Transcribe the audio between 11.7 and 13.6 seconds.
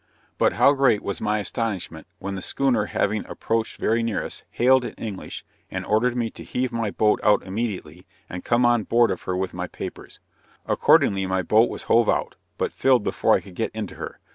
hove out, but filled before I could